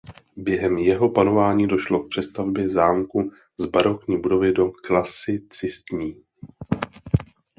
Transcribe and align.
Během 0.37 0.77
jeho 0.77 1.09
panování 1.09 1.67
došlo 1.67 2.03
k 2.03 2.09
přestavbě 2.09 2.69
zámku 2.69 3.31
z 3.59 3.65
barokní 3.65 4.17
budovy 4.21 4.51
do 4.51 4.71
klasicistní. 4.83 6.15